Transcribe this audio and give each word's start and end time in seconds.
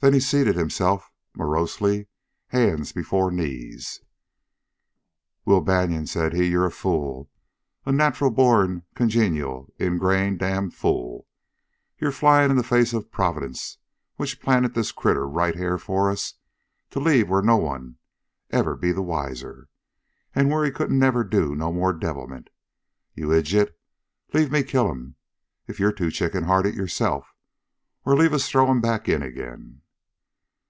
Then 0.00 0.12
he 0.12 0.20
seated 0.20 0.54
himself, 0.54 1.10
morosely, 1.32 2.08
hands 2.48 2.92
before 2.92 3.30
knees. 3.30 4.02
"Will 5.46 5.62
Banion," 5.62 6.06
said 6.06 6.34
he, 6.34 6.44
"ye're 6.48 6.66
a 6.66 6.70
fool 6.70 7.30
a 7.86 7.90
nacherl 7.90 8.30
borned, 8.30 8.82
congenual, 8.94 9.72
ingrain 9.78 10.36
damned 10.36 10.74
fool! 10.74 11.26
Ye're 11.98 12.12
flyin' 12.12 12.50
in 12.50 12.58
the 12.58 12.62
face 12.62 12.92
o' 12.92 13.00
Proverdence, 13.00 13.78
which 14.16 14.42
planted 14.42 14.74
this 14.74 14.92
critter 14.92 15.26
right 15.26 15.54
here 15.56 15.78
fer 15.78 16.10
us 16.10 16.34
ter 16.90 17.00
leave 17.00 17.30
where 17.30 17.40
no 17.40 17.56
one'd 17.56 17.96
ever 18.50 18.76
be 18.76 18.92
the 18.92 19.00
wiser, 19.00 19.70
an' 20.34 20.50
where 20.50 20.66
he 20.66 20.70
couldn't 20.70 20.98
never 20.98 21.24
do 21.24 21.54
no 21.54 21.72
more 21.72 21.94
devilment. 21.94 22.50
Ye 23.14 23.24
idjit, 23.24 23.72
leave 24.34 24.52
me 24.52 24.64
kill 24.64 24.90
him, 24.92 25.14
ef 25.66 25.80
ye're 25.80 25.92
too 25.92 26.10
chicken 26.10 26.44
hearted 26.44 26.74
yoreself! 26.74 27.32
Or 28.04 28.14
leave 28.14 28.34
us 28.34 28.50
throw 28.50 28.70
him 28.70 28.82
back 28.82 29.08
in 29.08 29.22
again!" 29.22 29.80